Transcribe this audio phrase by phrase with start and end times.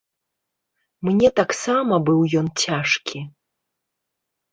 [1.09, 3.19] Мне таксама быў ён цяжкі.